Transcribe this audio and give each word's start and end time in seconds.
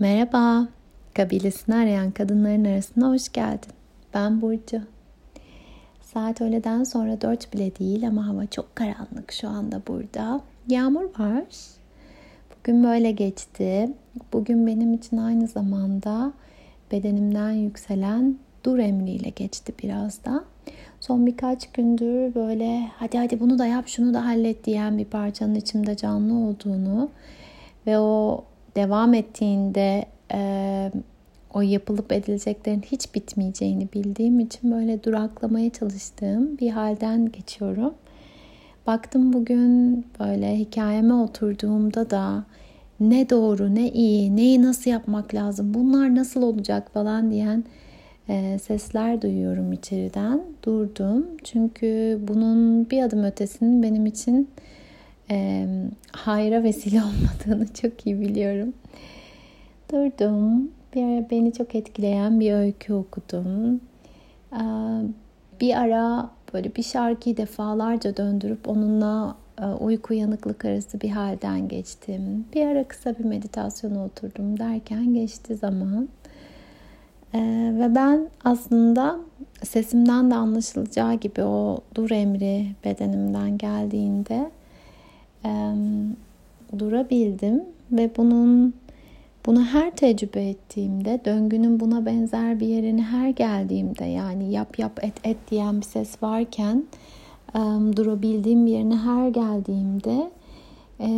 Merhaba, 0.00 0.68
kabilesini 1.14 1.74
arayan 1.74 2.10
kadınların 2.10 2.64
arasına 2.64 3.08
hoş 3.08 3.32
geldin. 3.32 3.72
Ben 4.14 4.40
Burcu. 4.42 4.80
Saat 6.02 6.40
öğleden 6.40 6.84
sonra 6.84 7.20
dört 7.20 7.54
bile 7.54 7.76
değil 7.76 8.08
ama 8.08 8.26
hava 8.26 8.46
çok 8.46 8.76
karanlık 8.76 9.32
şu 9.32 9.48
anda 9.48 9.82
burada. 9.88 10.40
Yağmur 10.68 11.04
var. 11.18 11.44
Bugün 12.58 12.84
böyle 12.84 13.10
geçti. 13.10 13.92
Bugün 14.32 14.66
benim 14.66 14.94
için 14.94 15.16
aynı 15.16 15.46
zamanda 15.46 16.32
bedenimden 16.92 17.52
yükselen 17.52 18.38
dur 18.64 18.78
emriyle 18.78 19.28
geçti 19.28 19.72
biraz 19.82 20.24
da. 20.24 20.44
Son 21.00 21.26
birkaç 21.26 21.72
gündür 21.72 22.34
böyle 22.34 22.90
hadi 22.96 23.18
hadi 23.18 23.40
bunu 23.40 23.58
da 23.58 23.66
yap 23.66 23.88
şunu 23.88 24.14
da 24.14 24.24
hallet 24.26 24.64
diyen 24.64 24.98
bir 24.98 25.04
parçanın 25.04 25.54
içimde 25.54 25.96
canlı 25.96 26.34
olduğunu 26.34 27.10
ve 27.86 27.98
o 27.98 28.44
devam 28.76 29.14
ettiğinde 29.14 30.04
e, 30.32 30.92
o 31.54 31.60
yapılıp 31.60 32.12
edileceklerin 32.12 32.82
hiç 32.82 33.14
bitmeyeceğini 33.14 33.88
bildiğim 33.94 34.40
için 34.40 34.72
böyle 34.72 35.04
duraklamaya 35.04 35.70
çalıştığım 35.70 36.58
bir 36.58 36.70
halden 36.70 37.32
geçiyorum. 37.32 37.94
Baktım 38.86 39.32
bugün 39.32 40.04
böyle 40.20 40.58
hikayeme 40.58 41.14
oturduğumda 41.14 42.10
da 42.10 42.44
ne 43.00 43.30
doğru 43.30 43.74
ne 43.74 43.90
iyi 43.90 44.36
neyi 44.36 44.62
nasıl 44.62 44.90
yapmak 44.90 45.34
lazım 45.34 45.74
bunlar 45.74 46.14
nasıl 46.14 46.42
olacak 46.42 46.92
falan 46.92 47.30
diyen 47.30 47.64
e, 48.28 48.58
sesler 48.58 49.22
duyuyorum 49.22 49.72
içeriden. 49.72 50.42
Durdum 50.62 51.26
çünkü 51.44 52.18
bunun 52.28 52.90
bir 52.90 53.02
adım 53.02 53.24
ötesinin 53.24 53.82
benim 53.82 54.06
için 54.06 54.48
e, 55.30 55.66
hayra 56.12 56.62
vesile 56.62 57.00
olmadığını 57.02 57.74
çok 57.74 58.06
iyi 58.06 58.20
biliyorum. 58.20 58.72
Durdum. 59.92 60.70
Bir 60.94 61.02
ara 61.02 61.30
beni 61.30 61.52
çok 61.52 61.74
etkileyen 61.74 62.40
bir 62.40 62.52
öykü 62.52 62.92
okudum. 62.92 63.80
E, 64.52 64.62
bir 65.60 65.80
ara 65.80 66.30
böyle 66.54 66.76
bir 66.76 66.82
şarkıyı 66.82 67.36
defalarca 67.36 68.16
döndürüp 68.16 68.68
onunla 68.68 69.36
e, 69.60 69.66
uyku 69.66 70.14
yanıklık 70.14 70.64
arası 70.64 71.00
bir 71.00 71.10
halden 71.10 71.68
geçtim. 71.68 72.46
Bir 72.54 72.66
ara 72.66 72.84
kısa 72.84 73.18
bir 73.18 73.24
meditasyona 73.24 74.04
oturdum 74.04 74.58
derken 74.58 75.14
geçti 75.14 75.56
zaman. 75.56 76.08
Ee, 77.34 77.72
ve 77.78 77.94
ben 77.94 78.28
aslında 78.44 79.18
sesimden 79.62 80.30
de 80.30 80.34
anlaşılacağı 80.34 81.14
gibi 81.14 81.42
o 81.42 81.78
dur 81.94 82.10
emri 82.10 82.66
bedenimden 82.84 83.58
geldiğinde 83.58 84.50
e, 85.44 85.74
durabildim 86.78 87.62
ve 87.92 88.10
bunun 88.16 88.74
bunu 89.46 89.64
her 89.64 89.96
tecrübe 89.96 90.48
ettiğimde 90.48 91.20
döngünün 91.24 91.80
buna 91.80 92.06
benzer 92.06 92.60
bir 92.60 92.66
yerini 92.66 93.02
her 93.02 93.28
geldiğimde 93.28 94.04
yani 94.04 94.52
yap 94.52 94.78
yap 94.78 95.04
et 95.04 95.14
et 95.24 95.36
diyen 95.50 95.76
bir 95.76 95.86
ses 95.86 96.22
varken 96.22 96.84
e, 97.54 97.58
durabildiğim 97.96 98.66
bir 98.66 98.70
yerine 98.70 98.96
her 98.96 99.28
geldiğimde 99.28 100.30
e, 101.00 101.08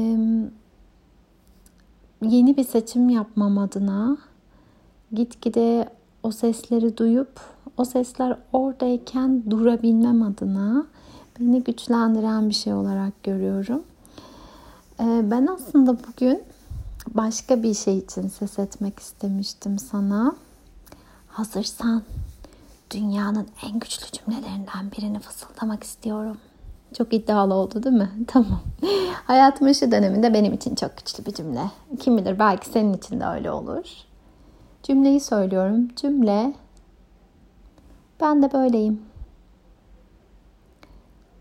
yeni 2.23 2.57
bir 2.57 2.65
seçim 2.65 3.09
yapmam 3.09 3.59
adına 3.59 4.17
gitgide 5.13 5.89
o 6.23 6.31
sesleri 6.31 6.97
duyup 6.97 7.41
o 7.77 7.85
sesler 7.85 8.37
oradayken 8.53 9.43
durabilmem 9.51 10.23
adına 10.23 10.87
beni 11.41 11.65
güçlendiren 11.65 12.49
bir 12.49 12.55
şey 12.55 12.75
olarak 12.75 13.23
görüyorum. 13.23 13.83
Ee, 15.03 15.31
ben 15.31 15.47
aslında 15.47 15.97
bugün 16.09 16.43
başka 17.15 17.63
bir 17.63 17.75
şey 17.75 17.99
için 17.99 18.29
ses 18.29 18.59
etmek 18.59 18.99
istemiştim 18.99 19.79
sana. 19.79 20.37
Hazırsan 21.29 22.03
dünyanın 22.91 23.49
en 23.67 23.79
güçlü 23.79 24.07
cümlelerinden 24.13 24.93
birini 24.99 25.19
fısıldamak 25.19 25.85
istiyorum. 25.85 26.37
Çok 26.99 27.13
iddialı 27.13 27.55
oldu 27.55 27.83
değil 27.83 27.97
mi? 27.97 28.11
Tamam. 28.27 28.61
Hayatımın 29.27 29.73
şu 29.73 29.91
döneminde 29.91 30.35
benim 30.35 30.53
için 30.53 30.75
çok 30.75 30.97
güçlü 30.97 31.27
bir 31.27 31.35
cümle. 31.35 31.71
Kim 32.01 32.19
bilir 32.19 32.39
belki 32.39 32.69
senin 32.69 32.95
için 32.95 33.21
de 33.21 33.27
öyle 33.27 33.51
olur. 33.51 33.85
Cümleyi 34.83 35.21
söylüyorum. 35.21 35.89
Cümle 35.97 36.55
ben 38.21 38.43
de 38.43 38.53
böyleyim. 38.53 39.03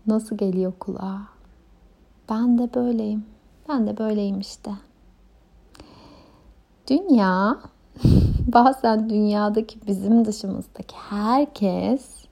Nasıl 0.06 0.36
geliyor 0.36 0.72
kulağa? 0.78 1.20
Ben 2.30 2.58
de 2.58 2.74
böyleyim. 2.74 3.24
Ben 3.68 3.86
de 3.86 3.98
böyleyim 3.98 4.40
işte. 4.40 4.70
Dünya 6.88 7.58
bazen 8.46 9.10
dünyadaki 9.10 9.86
bizim 9.86 10.24
dışımızdaki 10.24 10.96
herkes 10.96 12.22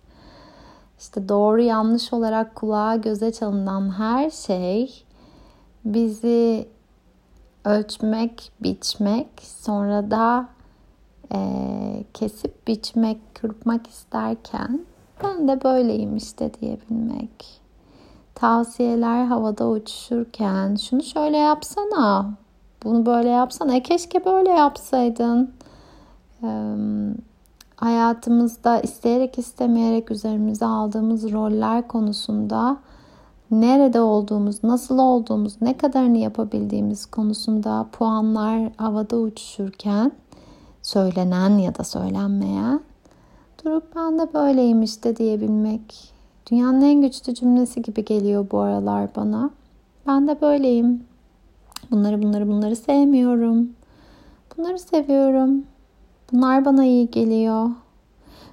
işte 0.99 1.29
doğru 1.29 1.61
yanlış 1.61 2.13
olarak 2.13 2.55
kulağa 2.55 2.97
göze 2.97 3.33
çalınan 3.33 3.99
her 3.99 4.31
şey 4.31 5.05
bizi 5.85 6.69
ölçmek, 7.65 8.53
biçmek, 8.61 9.29
sonra 9.43 10.11
da 10.11 10.49
e, 11.33 11.39
kesip 12.15 12.69
biçmek, 12.69 13.35
kırpmak 13.35 13.87
isterken 13.87 14.81
ben 15.23 15.49
de 15.49 15.65
böyleyim 15.65 16.17
işte 16.17 16.51
diyebilmek. 16.61 17.60
Tavsiyeler 18.41 19.25
havada 19.25 19.69
uçuşurken. 19.69 20.75
Şunu 20.75 21.03
şöyle 21.03 21.37
yapsana, 21.37 22.31
bunu 22.85 23.07
böyle 23.07 23.29
yapsana, 23.29 23.75
e 23.75 23.83
keşke 23.83 24.25
böyle 24.25 24.51
yapsaydın. 24.51 25.51
E, 26.43 26.49
hayatımızda 27.77 28.81
isteyerek 28.81 29.39
istemeyerek 29.39 30.11
üzerimize 30.11 30.67
aldığımız 30.67 31.33
roller 31.33 31.89
konusunda 31.89 32.77
nerede 33.51 34.01
olduğumuz, 34.01 34.65
nasıl 34.65 34.99
olduğumuz, 34.99 35.63
ne 35.63 35.77
kadarını 35.77 36.19
yapabildiğimiz 36.19 37.07
konusunda 37.07 37.87
puanlar 37.93 38.73
havada 38.77 39.17
uçuşurken 39.17 40.13
söylenen 40.83 41.59
ya 41.59 41.75
da 41.75 41.85
söylenmeyen 41.85 42.81
durup 43.65 43.97
ben 43.97 44.19
de 44.19 44.35
böyleyim 44.35 44.83
işte 44.83 45.17
diyebilmek 45.17 46.13
dünyanın 46.51 46.81
en 46.81 47.03
güçlü 47.03 47.35
cümlesi 47.35 47.83
gibi 47.83 48.05
geliyor 48.05 48.47
bu 48.51 48.59
aralar 48.59 49.09
bana. 49.17 49.51
Ben 50.07 50.29
de 50.29 50.41
böyleyim. 50.41 51.05
Bunları 51.91 52.23
bunları 52.23 52.49
bunları 52.49 52.77
sevmiyorum. 52.77 53.71
Bunları 54.57 54.79
seviyorum. 54.79 55.63
Bunlar 56.33 56.65
bana 56.65 56.85
iyi 56.85 57.11
geliyor. 57.11 57.71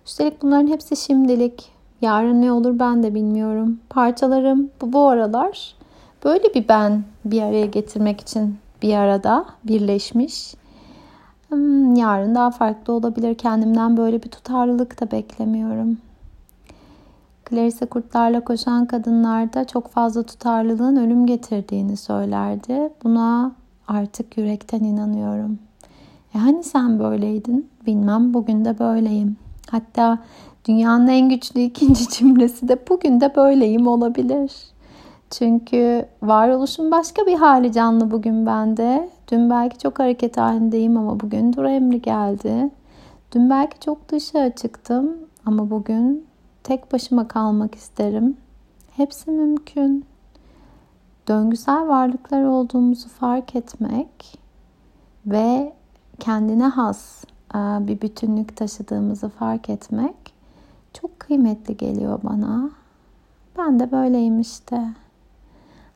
Üstelik 0.05 0.41
bunların 0.41 0.67
hepsi 0.67 0.95
şimdilik. 0.95 1.71
Yarın 2.01 2.41
ne 2.41 2.51
olur 2.51 2.79
ben 2.79 3.03
de 3.03 3.15
bilmiyorum. 3.15 3.79
Parçalarım 3.89 4.69
bu, 4.81 4.93
bu 4.93 5.07
aralar 5.07 5.75
böyle 6.23 6.53
bir 6.53 6.67
ben 6.67 7.03
bir 7.25 7.41
araya 7.41 7.65
getirmek 7.65 8.21
için 8.21 8.57
bir 8.81 8.93
arada 8.93 9.45
birleşmiş. 9.63 10.53
Hmm, 11.49 11.95
yarın 11.95 12.35
daha 12.35 12.51
farklı 12.51 12.93
olabilir. 12.93 13.35
Kendimden 13.35 13.97
böyle 13.97 14.23
bir 14.23 14.29
tutarlılık 14.29 15.01
da 15.01 15.11
beklemiyorum. 15.11 15.97
Clarissa 17.49 17.85
kurtlarla 17.85 18.39
koşan 18.43 18.85
kadınlarda 18.85 19.65
çok 19.65 19.87
fazla 19.87 20.23
tutarlılığın 20.23 20.95
ölüm 20.95 21.25
getirdiğini 21.25 21.97
söylerdi. 21.97 22.89
Buna 23.03 23.51
artık 23.87 24.37
yürekten 24.37 24.83
inanıyorum. 24.83 25.59
E 26.35 26.37
hani 26.37 26.63
sen 26.63 26.99
böyleydin? 26.99 27.69
Bilmem 27.85 28.33
bugün 28.33 28.65
de 28.65 28.79
böyleyim. 28.79 29.37
Hatta 29.71 30.19
dünyanın 30.65 31.07
en 31.07 31.29
güçlü 31.29 31.59
ikinci 31.59 32.09
cümlesi 32.17 32.67
de 32.67 32.79
bugün 32.89 33.21
de 33.21 33.35
böyleyim 33.35 33.87
olabilir. 33.87 34.51
Çünkü 35.29 36.05
varoluşun 36.21 36.91
başka 36.91 37.25
bir 37.25 37.35
hali 37.35 37.71
canlı 37.71 38.11
bugün 38.11 38.45
bende. 38.45 39.09
Dün 39.31 39.49
belki 39.49 39.77
çok 39.77 39.99
hareket 39.99 40.37
halindeyim 40.37 40.97
ama 40.97 41.19
bugün 41.19 41.53
dur 41.53 41.63
emri 41.63 42.01
geldi. 42.01 42.69
Dün 43.31 43.49
belki 43.49 43.79
çok 43.79 44.09
dışa 44.09 44.55
çıktım 44.55 45.17
ama 45.45 45.69
bugün 45.69 46.26
tek 46.67 46.93
başıma 46.93 47.27
kalmak 47.27 47.75
isterim. 47.75 48.37
Hepsi 48.91 49.31
mümkün. 49.31 50.05
Döngüsel 51.27 51.87
varlıklar 51.87 52.43
olduğumuzu 52.43 53.09
fark 53.09 53.55
etmek 53.55 54.39
ve 55.25 55.73
kendine 56.19 56.67
has 56.67 57.23
e, 57.55 57.57
bir 57.57 58.01
bütünlük 58.01 58.57
taşıdığımızı 58.57 59.29
fark 59.29 59.69
etmek 59.69 60.15
çok 60.93 61.19
kıymetli 61.19 61.77
geliyor 61.77 62.19
bana. 62.23 62.69
Ben 63.57 63.79
de 63.79 63.91
böyleyim 63.91 64.39
işte. 64.39 64.83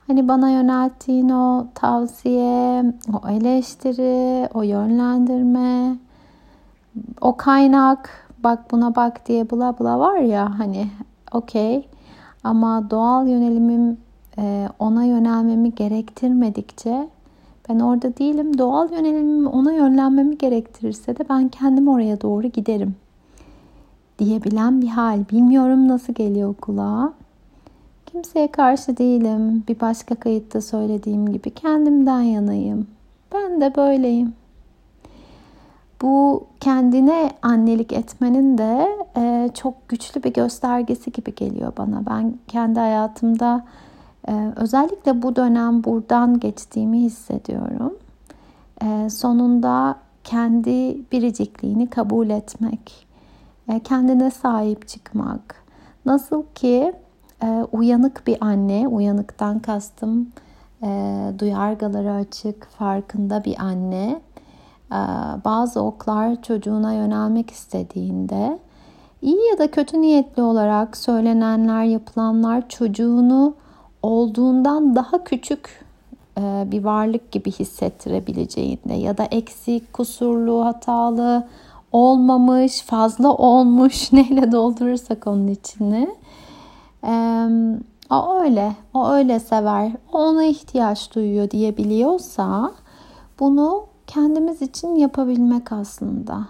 Hani 0.08 0.28
bana 0.28 0.50
yönelttiğin 0.50 1.30
o 1.30 1.68
tavsiye, 1.76 2.84
o 3.14 3.30
eleştiri, 3.30 4.50
o 4.54 4.62
yönlendirme, 4.62 5.98
o 7.22 7.38
kaynak, 7.38 8.21
bak 8.44 8.72
buna 8.72 8.96
bak 8.96 9.28
diye 9.28 9.50
bula 9.50 9.80
bula 9.80 10.00
var 10.00 10.18
ya 10.18 10.60
hani 10.60 10.88
okey 11.32 11.88
ama 12.44 12.90
doğal 12.90 13.28
yönelimim 13.28 13.98
e, 14.38 14.70
ona 14.80 15.04
yönelmemi 15.04 15.76
gerektirmedikçe 15.76 17.10
Ben 17.70 17.80
orada 17.80 18.18
değilim. 18.18 18.58
Doğal 18.58 18.92
yönelimimi 18.92 19.48
ona 19.48 19.72
yönlenmemi 19.72 20.38
gerektirirse 20.38 21.18
de 21.18 21.30
ben 21.30 21.50
kendim 21.50 21.88
oraya 21.88 22.22
doğru 22.22 22.48
giderim 22.48 22.96
diyebilen 24.20 24.82
bir 24.82 24.88
hal. 24.88 25.20
Bilmiyorum 25.32 25.88
nasıl 25.88 26.14
geliyor 26.14 26.56
kulağa. 26.62 27.14
Kimseye 28.06 28.52
karşı 28.52 28.98
değilim. 28.98 29.64
Bir 29.68 29.80
başka 29.80 30.16
kayıtta 30.16 30.62
söylediğim 30.62 31.32
gibi 31.32 31.50
kendimden 31.50 32.22
yanayım. 32.22 32.88
Ben 33.34 33.62
de 33.62 33.76
böyleyim. 33.76 34.34
Bu 36.02 36.48
kendine 36.60 37.32
annelik 37.42 37.94
etmenin 37.94 38.58
de 38.58 38.88
e, 39.18 39.50
çok 39.54 39.90
güçlü 39.90 40.24
bir 40.24 40.34
göstergesi 40.34 41.12
gibi 41.12 41.36
geliyor 41.36 41.74
bana. 41.78 42.06
Ben 42.06 42.34
kendi 42.48 42.80
hayatımda 42.80 43.66
e, 44.28 44.54
özellikle 44.56 45.22
bu 45.22 45.36
dönem 45.36 45.84
buradan 45.84 46.40
geçtiğimi 46.40 47.00
hissediyorum. 47.00 47.94
E, 48.84 49.10
sonunda 49.10 49.96
kendi 50.24 51.02
biricikliğini 51.12 51.90
kabul 51.90 52.30
etmek, 52.30 53.08
e, 53.70 53.80
kendine 53.80 54.32
sahip 54.32 54.88
çıkmak. 54.88 55.56
Nasıl 56.06 56.44
ki 56.56 56.94
e, 57.44 57.48
uyanık 57.72 58.28
bir 58.28 58.38
anne, 58.42 58.88
uyanıktan 58.88 59.60
kastım 59.60 60.30
e, 60.84 60.88
duyargaları 61.40 62.12
açık, 62.14 62.66
farkında 62.66 63.44
bir 63.44 63.62
anne 63.62 64.22
bazı 65.46 65.82
oklar 65.82 66.42
çocuğuna 66.42 66.94
yönelmek 66.94 67.52
istediğinde 67.52 68.60
iyi 69.22 69.50
ya 69.52 69.58
da 69.58 69.72
kötü 69.72 70.02
niyetli 70.02 70.44
olarak 70.44 70.98
söylenenler, 70.98 71.84
yapılanlar 71.84 72.70
çocuğunu 72.70 73.54
olduğundan 74.04 74.96
daha 74.96 75.24
küçük 75.24 75.86
e, 76.38 76.64
bir 76.72 76.84
varlık 76.84 77.32
gibi 77.32 77.52
hissettirebileceğinde 77.52 78.94
ya 78.94 79.18
da 79.18 79.24
eksik, 79.24 79.94
kusurlu, 79.94 80.66
hatalı, 80.66 81.48
olmamış, 81.92 82.82
fazla 82.82 83.34
olmuş 83.34 84.14
neyle 84.14 84.52
doldurursak 84.52 85.28
onun 85.28 85.48
içini. 85.48 86.16
O 88.12 88.34
öyle, 88.42 88.76
o 88.94 89.10
öyle 89.10 89.40
sever, 89.40 89.92
ona 90.14 90.44
ihtiyaç 90.44 91.16
duyuyor 91.16 91.52
diyebiliyorsa 91.52 92.72
bunu 93.40 93.91
kendimiz 94.14 94.62
için 94.62 94.96
yapabilmek 94.96 95.72
aslında. 95.72 96.48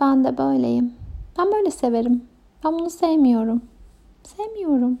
Ben 0.00 0.24
de 0.24 0.38
böyleyim. 0.38 0.92
Ben 1.38 1.52
böyle 1.52 1.70
severim. 1.70 2.22
Ben 2.64 2.72
bunu 2.72 2.90
sevmiyorum. 2.90 3.62
Sevmiyorum. 4.22 4.98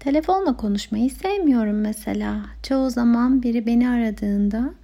Telefonla 0.00 0.56
konuşmayı 0.56 1.10
sevmiyorum 1.10 1.80
mesela. 1.80 2.40
Çoğu 2.62 2.90
zaman 2.90 3.42
biri 3.42 3.66
beni 3.66 3.88
aradığında 3.88 4.74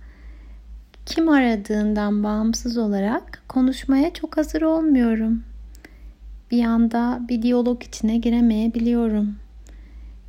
kim 1.06 1.28
aradığından 1.28 2.24
bağımsız 2.24 2.78
olarak 2.78 3.42
konuşmaya 3.48 4.12
çok 4.12 4.36
hazır 4.36 4.62
olmuyorum. 4.62 5.42
Bir 6.50 6.64
anda 6.64 7.20
bir 7.28 7.42
diyalog 7.42 7.82
içine 7.82 8.16
giremeyebiliyorum. 8.16 9.36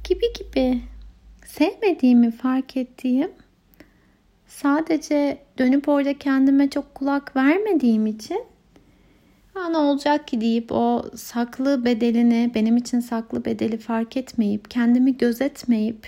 Gibi 0.04 0.34
gibi. 0.34 0.81
Sevmediğimi 1.46 2.31
fark 2.31 2.78
ettiğim 2.78 3.31
sadece 4.62 5.38
dönüp 5.62 5.90
orada 5.90 6.13
kendime 6.13 6.69
çok 6.69 6.96
kulak 6.96 7.36
vermediğim 7.36 8.08
için 8.08 8.44
ha, 9.54 9.69
ne 9.69 9.78
olacak 9.78 10.28
ki 10.28 10.42
deyip 10.42 10.72
o 10.72 11.06
saklı 11.16 11.86
bedelini 11.86 12.52
benim 12.56 12.78
için 12.78 13.00
saklı 13.00 13.46
bedeli 13.46 13.78
fark 13.78 14.18
etmeyip 14.18 14.72
kendimi 14.72 15.18
gözetmeyip 15.18 16.08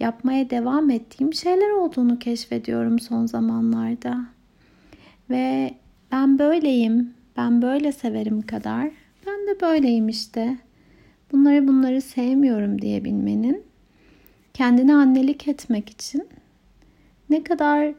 yapmaya 0.00 0.50
devam 0.50 0.90
ettiğim 0.90 1.34
şeyler 1.34 1.70
olduğunu 1.70 2.18
keşfediyorum 2.18 2.98
son 2.98 3.26
zamanlarda. 3.26 4.20
Ve 5.30 5.74
ben 6.12 6.38
böyleyim, 6.38 7.14
ben 7.36 7.62
böyle 7.62 7.92
severim 7.92 8.42
kadar. 8.42 8.90
Ben 9.26 9.46
de 9.46 9.60
böyleyim 9.60 10.08
işte. 10.08 10.58
Bunları 11.32 11.68
bunları 11.68 12.00
sevmiyorum 12.00 12.82
diyebilmenin 12.82 13.62
kendine 14.54 14.94
annelik 14.94 15.48
etmek 15.48 15.90
için 15.90 16.28
ne 17.30 17.44
kadar 17.44 17.94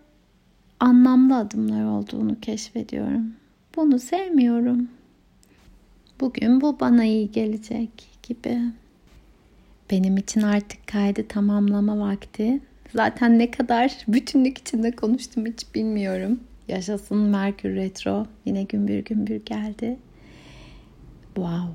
anlamlı 0.80 1.38
adımlar 1.38 1.86
olduğunu 1.86 2.40
keşfediyorum. 2.40 3.34
Bunu 3.76 4.00
sevmiyorum. 4.00 4.88
Bugün 6.20 6.62
bu 6.62 6.80
bana 6.80 7.06
iyi 7.06 7.32
gelecek 7.32 7.90
gibi. 8.24 8.60
Benim 9.92 10.18
için 10.18 10.42
artık 10.42 10.88
kaydı 10.88 11.28
tamamlama 11.28 12.00
vakti. 12.00 12.60
Zaten 12.94 13.40
ne 13.40 13.52
kadar 13.52 13.98
bütünlük 14.08 14.58
içinde 14.58 14.92
konuştum 14.92 15.46
hiç 15.46 15.76
bilmiyorum. 15.76 16.40
Yaşasın 16.68 17.18
Merkür 17.18 17.76
Retro. 17.76 18.28
Yine 18.46 18.64
gümbür 18.64 19.00
gümbür 19.00 19.46
geldi. 19.46 19.98
Wow. 21.26 21.68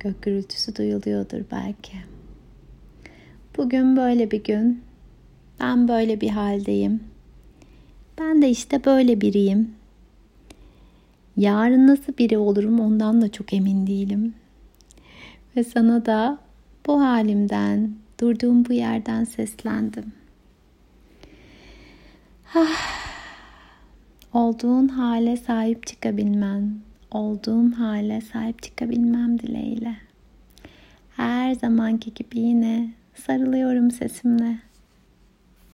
Gök 0.00 0.22
gürültüsü 0.22 0.76
duyuluyordur 0.76 1.40
belki. 1.52 1.92
Bugün 3.56 3.96
böyle 3.96 4.30
bir 4.30 4.44
gün. 4.44 4.82
Ben 5.60 5.88
böyle 5.88 6.20
bir 6.20 6.28
haldeyim. 6.28 7.00
Ben 8.18 8.42
de 8.42 8.50
işte 8.50 8.84
böyle 8.84 9.20
biriyim. 9.20 9.74
Yarın 11.36 11.86
nasıl 11.86 12.16
biri 12.18 12.38
olurum 12.38 12.80
ondan 12.80 13.22
da 13.22 13.32
çok 13.32 13.52
emin 13.52 13.86
değilim. 13.86 14.34
Ve 15.56 15.64
sana 15.64 16.06
da 16.06 16.38
bu 16.86 17.00
halimden, 17.00 17.94
durduğum 18.20 18.64
bu 18.64 18.72
yerden 18.72 19.24
seslendim. 19.24 20.12
Ah, 22.54 23.04
olduğun 24.32 24.88
hale 24.88 25.36
sahip 25.36 25.86
çıkabilmen, 25.86 26.74
olduğum 27.10 27.72
hale 27.78 28.20
sahip 28.20 28.62
çıkabilmem 28.62 29.38
dileğiyle. 29.38 29.96
Her 31.16 31.54
zamanki 31.54 32.14
gibi 32.14 32.38
yine 32.38 32.90
sarılıyorum 33.14 33.90
sesimle. 33.90 34.58